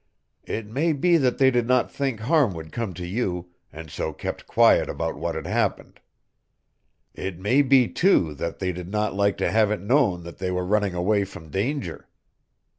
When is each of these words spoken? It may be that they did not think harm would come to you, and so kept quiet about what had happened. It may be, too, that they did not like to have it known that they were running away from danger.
It 0.47 0.65
may 0.65 0.93
be 0.93 1.17
that 1.17 1.37
they 1.37 1.51
did 1.51 1.67
not 1.67 1.91
think 1.91 2.21
harm 2.21 2.55
would 2.55 2.71
come 2.71 2.95
to 2.95 3.05
you, 3.05 3.51
and 3.71 3.91
so 3.91 4.13
kept 4.13 4.47
quiet 4.47 4.89
about 4.89 5.15
what 5.15 5.35
had 5.35 5.45
happened. 5.45 5.99
It 7.13 7.37
may 7.37 7.61
be, 7.61 7.87
too, 7.87 8.33
that 8.33 8.57
they 8.57 8.71
did 8.71 8.89
not 8.89 9.13
like 9.13 9.37
to 9.37 9.51
have 9.51 9.69
it 9.69 9.79
known 9.81 10.23
that 10.23 10.39
they 10.39 10.49
were 10.49 10.65
running 10.65 10.95
away 10.95 11.23
from 11.23 11.51
danger. 11.51 12.07